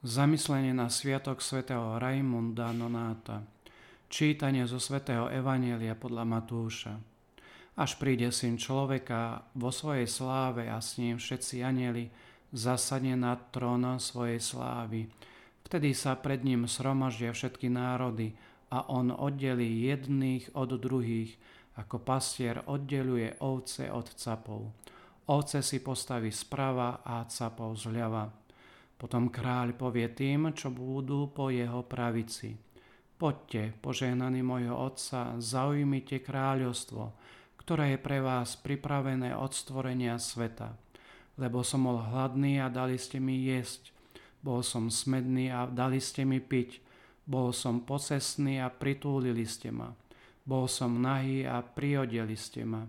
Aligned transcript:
Zamyslenie 0.00 0.72
na 0.72 0.88
sviatok 0.88 1.44
svätého 1.44 2.00
Raimunda 2.00 2.72
Nonáta. 2.72 3.44
Čítanie 4.08 4.64
zo 4.64 4.80
svätého 4.80 5.28
Evanielia 5.28 5.92
podľa 5.92 6.24
Matúša. 6.24 6.96
Až 7.76 8.00
príde 8.00 8.32
syn 8.32 8.56
človeka 8.56 9.44
vo 9.52 9.68
svojej 9.68 10.08
sláve 10.08 10.72
a 10.72 10.80
s 10.80 10.96
ním 10.96 11.20
všetci 11.20 11.60
anieli 11.60 12.08
zasadne 12.48 13.12
nad 13.12 13.52
trónom 13.52 14.00
svojej 14.00 14.40
slávy. 14.40 15.04
Vtedy 15.68 15.92
sa 15.92 16.16
pred 16.16 16.48
ním 16.48 16.64
sromaždia 16.64 17.36
všetky 17.36 17.68
národy 17.68 18.32
a 18.72 18.88
on 18.88 19.12
oddelí 19.12 19.84
jedných 19.84 20.56
od 20.56 20.80
druhých, 20.80 21.36
ako 21.76 22.00
pastier 22.00 22.64
oddeluje 22.64 23.36
ovce 23.44 23.92
od 23.92 24.08
capov. 24.16 24.72
Ovce 25.28 25.60
si 25.60 25.84
postaví 25.84 26.32
sprava 26.32 27.04
a 27.04 27.28
capov 27.28 27.76
zľava. 27.76 28.39
Potom 29.00 29.32
kráľ 29.32 29.80
povie 29.80 30.12
tým, 30.12 30.52
čo 30.52 30.68
budú 30.68 31.32
po 31.32 31.48
jeho 31.48 31.80
pravici. 31.88 32.52
Poďte, 33.16 33.72
požehnaní 33.80 34.44
mojho 34.44 34.76
otca, 34.76 35.40
zaujmite 35.40 36.20
kráľovstvo, 36.20 37.16
ktoré 37.56 37.96
je 37.96 37.98
pre 38.04 38.20
vás 38.20 38.60
pripravené 38.60 39.32
od 39.32 39.56
stvorenia 39.56 40.20
sveta. 40.20 40.76
Lebo 41.40 41.64
som 41.64 41.88
bol 41.88 41.96
hladný 41.96 42.60
a 42.60 42.68
dali 42.68 43.00
ste 43.00 43.16
mi 43.24 43.40
jesť, 43.48 43.96
bol 44.44 44.60
som 44.60 44.92
smedný 44.92 45.48
a 45.48 45.64
dali 45.64 45.96
ste 45.96 46.28
mi 46.28 46.36
piť, 46.36 46.84
bol 47.24 47.56
som 47.56 47.84
posesný 47.88 48.60
a 48.60 48.68
pritúlili 48.68 49.48
ste 49.48 49.72
ma, 49.72 49.96
bol 50.44 50.68
som 50.68 51.00
nahý 51.00 51.48
a 51.48 51.64
priodeli 51.64 52.36
ste 52.36 52.68
ma, 52.68 52.84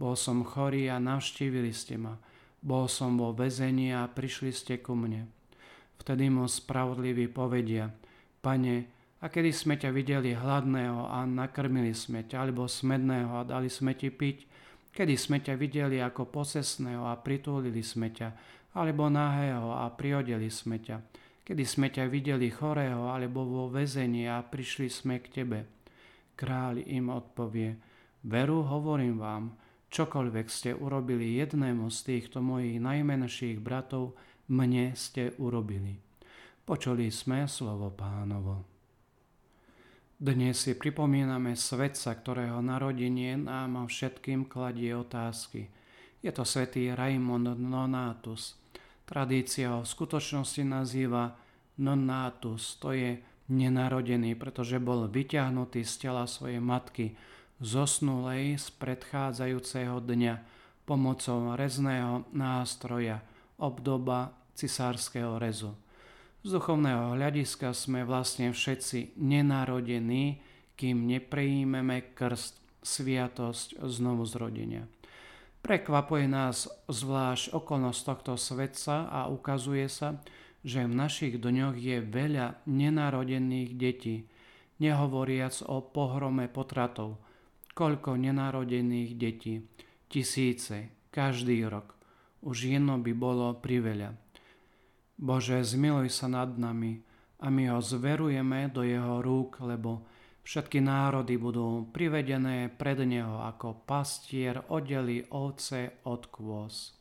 bol 0.00 0.16
som 0.16 0.40
chorý 0.40 0.88
a 0.88 0.96
navštívili 0.96 1.72
ste 1.72 2.00
ma, 2.00 2.16
bol 2.64 2.88
som 2.88 3.20
vo 3.20 3.36
väzení 3.36 3.92
a 3.92 4.08
prišli 4.08 4.52
ste 4.52 4.80
ku 4.80 4.96
mne. 4.96 5.39
Vtedy 6.00 6.32
mu 6.32 6.48
spravodliví 6.48 7.28
povedia, 7.28 7.92
Pane, 8.40 8.76
a 9.20 9.28
kedy 9.28 9.52
sme 9.52 9.76
ťa 9.76 9.92
videli 9.92 10.32
hladného 10.32 11.12
a 11.12 11.28
nakrmili 11.28 11.92
sme 11.92 12.24
ťa, 12.24 12.40
alebo 12.40 12.64
smedného 12.64 13.36
a 13.36 13.44
dali 13.44 13.68
sme 13.68 13.92
ti 13.92 14.08
piť, 14.08 14.48
kedy 14.96 15.14
sme 15.20 15.44
ťa 15.44 15.60
videli 15.60 16.00
ako 16.00 16.32
posesného 16.32 17.04
a 17.04 17.20
pritúlili 17.20 17.84
sme 17.84 18.08
ťa, 18.08 18.32
alebo 18.80 19.12
nahého 19.12 19.76
a 19.76 19.92
priodeli 19.92 20.48
sme 20.48 20.80
ťa, 20.80 21.04
kedy 21.44 21.64
sme 21.68 21.92
ťa 21.92 22.08
videli 22.08 22.48
chorého 22.48 23.12
alebo 23.12 23.44
vo 23.44 23.64
väzení 23.68 24.24
a 24.24 24.40
prišli 24.40 24.88
sme 24.88 25.20
k 25.20 25.44
tebe. 25.44 25.68
Kráľ 26.32 26.80
im 26.88 27.12
odpovie, 27.12 27.76
veru 28.24 28.64
hovorím 28.64 29.20
vám, 29.20 29.52
čokoľvek 29.92 30.46
ste 30.48 30.70
urobili 30.72 31.36
jednému 31.36 31.92
z 31.92 31.98
týchto 32.08 32.40
mojich 32.40 32.80
najmenších 32.80 33.60
bratov, 33.60 34.16
mne 34.50 34.98
ste 34.98 35.30
urobili. 35.38 35.94
Počuli 36.66 37.06
sme 37.14 37.46
slovo 37.46 37.94
pánovo. 37.94 38.66
Dnes 40.20 40.60
si 40.60 40.76
pripomíname 40.76 41.56
svetca, 41.56 42.12
ktorého 42.12 42.60
narodenie 42.60 43.40
nám 43.40 43.88
všetkým 43.88 44.44
kladie 44.50 44.92
otázky. 44.92 45.70
Je 46.20 46.28
to 46.28 46.44
svätý 46.44 46.92
Raimond 46.92 47.56
Nonatus. 47.56 48.60
Tradícia 49.08 49.72
ho 49.72 49.80
v 49.80 49.88
skutočnosti 49.88 50.62
nazýva 50.66 51.32
Nonatus, 51.80 52.76
to 52.76 52.92
je 52.92 53.16
nenarodený, 53.48 54.36
pretože 54.36 54.76
bol 54.76 55.08
vyťahnutý 55.08 55.82
z 55.82 55.94
tela 55.96 56.28
svojej 56.28 56.60
matky, 56.60 57.16
zosnulej 57.58 58.60
z 58.60 58.66
predchádzajúceho 58.76 60.04
dňa 60.04 60.34
pomocou 60.84 61.56
rezného 61.56 62.28
nástroja, 62.36 63.24
obdoba 63.60 64.34
cisárskeho 64.56 65.38
rezu. 65.38 65.76
Z 66.40 66.56
duchovného 66.56 67.20
hľadiska 67.20 67.76
sme 67.76 68.00
vlastne 68.08 68.48
všetci 68.48 69.20
nenarodení, 69.20 70.40
kým 70.80 71.04
neprejímeme 71.04 72.16
krst, 72.16 72.56
sviatosť 72.80 73.76
znovu 73.84 74.24
zrodenia. 74.24 74.88
Prekvapuje 75.60 76.24
nás 76.24 76.72
zvlášť 76.88 77.52
okolnosť 77.52 78.00
tohto 78.00 78.34
svetca 78.40 79.12
a 79.12 79.28
ukazuje 79.28 79.84
sa, 79.92 80.16
že 80.64 80.88
v 80.88 80.96
našich 80.96 81.36
dňoch 81.36 81.76
je 81.76 82.00
veľa 82.00 82.64
nenarodených 82.64 83.76
detí, 83.76 84.24
nehovoriac 84.80 85.60
o 85.68 85.84
pohrome 85.84 86.48
potratov. 86.48 87.20
Koľko 87.76 88.16
nenarodených 88.16 89.12
detí? 89.20 89.60
Tisíce, 90.08 90.88
každý 91.12 91.68
rok. 91.68 91.99
Už 92.40 92.72
jedno 92.72 92.96
by 92.96 93.12
bolo 93.12 93.52
priveľa. 93.56 94.16
Bože, 95.20 95.60
zmiluj 95.60 96.08
sa 96.08 96.32
nad 96.32 96.56
nami 96.56 97.04
a 97.40 97.52
my 97.52 97.76
ho 97.76 97.80
zverujeme 97.84 98.72
do 98.72 98.80
jeho 98.80 99.20
rúk, 99.20 99.60
lebo 99.60 100.08
všetky 100.44 100.80
národy 100.80 101.36
budú 101.36 101.84
privedené 101.92 102.72
pred 102.72 102.96
neho 103.04 103.44
ako 103.44 103.84
pastier 103.84 104.64
oddeli 104.72 105.28
ovce 105.28 106.00
od 106.08 106.24
kôz. 106.32 106.96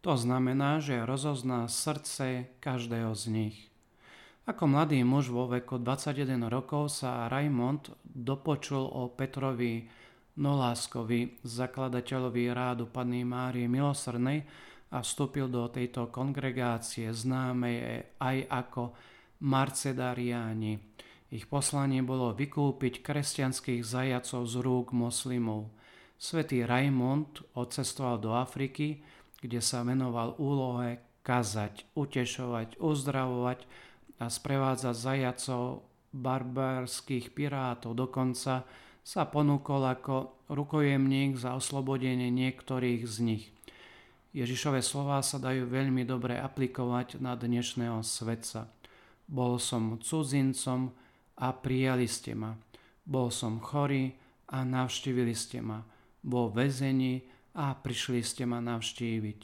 To 0.00 0.16
znamená, 0.16 0.80
že 0.80 1.04
rozozná 1.04 1.68
srdce 1.68 2.48
každého 2.64 3.12
z 3.12 3.24
nich. 3.28 3.56
Ako 4.48 4.64
mladý 4.64 5.04
muž 5.04 5.28
vo 5.28 5.44
veku 5.44 5.76
21 5.76 6.48
rokov 6.48 6.88
sa 6.88 7.28
Raimond 7.28 7.92
dopočul 8.02 8.80
o 8.80 9.12
Petrovi 9.12 9.84
Noláskovi, 10.40 11.44
zakladateľovi 11.44 12.48
rádu 12.50 12.88
Panny 12.88 13.22
Márie 13.28 13.68
Milosrdnej, 13.68 14.48
a 14.90 15.06
vstúpil 15.06 15.46
do 15.46 15.70
tejto 15.70 16.10
kongregácie 16.10 17.14
známej 17.14 18.10
aj 18.18 18.36
ako 18.50 18.82
Marcedariáni. 19.46 20.82
Ich 21.30 21.46
poslanie 21.46 22.02
bolo 22.02 22.34
vykúpiť 22.34 23.06
kresťanských 23.06 23.86
zajacov 23.86 24.42
z 24.50 24.54
rúk 24.58 24.90
moslimov. 24.90 25.70
Svetý 26.18 26.66
Raimond 26.66 27.54
odcestoval 27.54 28.18
do 28.18 28.34
Afriky, 28.34 28.98
kde 29.38 29.62
sa 29.62 29.86
venoval 29.86 30.34
úlohe 30.42 31.22
kazať, 31.22 31.86
utešovať, 31.94 32.82
uzdravovať 32.82 33.58
a 34.18 34.26
sprevádzať 34.26 34.96
zajacov 34.98 35.86
barbarských 36.10 37.30
pirátov. 37.30 37.94
Dokonca 37.94 38.66
sa 39.04 39.26
ponúkol 39.26 39.84
ako 39.86 40.34
rukojemník 40.50 41.38
za 41.40 41.56
oslobodenie 41.56 42.28
niektorých 42.28 43.02
z 43.04 43.16
nich– 43.20 43.44
Ježišové 44.30 44.78
slova 44.78 45.18
sa 45.26 45.42
dajú 45.42 45.66
veľmi 45.66 46.06
dobre 46.06 46.38
aplikovať 46.38 47.18
na 47.18 47.34
dnešného 47.34 47.98
svetca. 48.06 48.70
Bol 49.26 49.58
som 49.58 49.98
cudzincom 49.98 50.94
a 51.34 51.50
prijali 51.50 52.06
ste 52.06 52.38
ma. 52.38 52.54
Bol 53.02 53.34
som 53.34 53.58
chorý 53.58 54.14
a 54.54 54.62
navštívili 54.62 55.34
ste 55.34 55.58
ma. 55.58 55.82
Bol 56.22 56.54
väzení 56.54 57.26
a 57.58 57.74
prišli 57.74 58.22
ste 58.22 58.46
ma 58.46 58.62
navštíviť. 58.62 59.40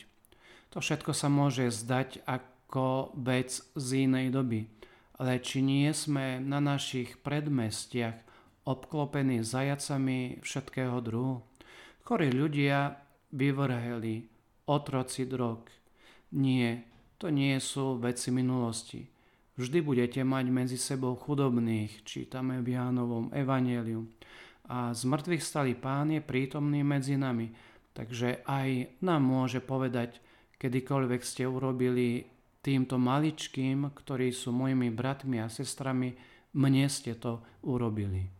To 0.71 0.79
všetko 0.79 1.11
sa 1.11 1.27
môže 1.27 1.67
zdať 1.67 2.23
ako 2.23 3.11
vec 3.19 3.59
z 3.75 4.07
inej 4.07 4.31
doby, 4.31 4.71
ale 5.19 5.43
či 5.43 5.67
nie 5.67 5.91
sme 5.91 6.39
na 6.39 6.63
našich 6.63 7.19
predmestiach 7.27 8.23
obklopení 8.67 9.47
zajacami 9.47 10.43
všetkého 10.43 10.99
druhu? 11.01 11.47
Chorí 12.03 12.35
ľudia 12.35 12.99
vyvrheli, 13.33 14.27
otroci 14.67 15.27
drog. 15.27 15.71
Nie, 16.35 16.85
to 17.17 17.31
nie 17.31 17.57
sú 17.63 17.97
veci 18.03 18.35
minulosti. 18.35 19.07
Vždy 19.57 19.81
budete 19.81 20.21
mať 20.21 20.47
medzi 20.53 20.77
sebou 20.77 21.17
chudobných, 21.17 22.05
čítame 22.05 22.61
v 22.61 22.77
Jánovom 22.77 23.33
Evangeliu. 23.33 24.05
A 24.69 24.93
z 24.93 25.09
mŕtvych 25.09 25.41
stali 25.41 25.73
pán 25.73 26.13
je 26.13 26.21
prítomný 26.21 26.85
medzi 26.85 27.17
nami, 27.17 27.55
takže 27.97 28.45
aj 28.45 29.01
nám 29.01 29.25
môže 29.25 29.65
povedať, 29.65 30.21
kedykoľvek 30.61 31.23
ste 31.25 31.49
urobili 31.49 32.29
týmto 32.61 32.99
maličkým, 32.99 33.95
ktorí 33.95 34.35
sú 34.35 34.53
mojimi 34.53 34.93
bratmi 34.93 35.41
a 35.41 35.49
sestrami, 35.49 36.19
mne 36.53 36.91
ste 36.91 37.15
to 37.17 37.41
urobili. 37.65 38.36